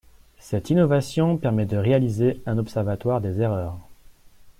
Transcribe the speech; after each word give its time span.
Cette 0.39 0.71
innovation 0.71 1.37
permet 1.37 1.67
de 1.67 1.77
réaliser 1.77 2.41
un 2.47 2.57
observatoire 2.57 3.21
des 3.21 3.39
erreurs. 3.39 3.77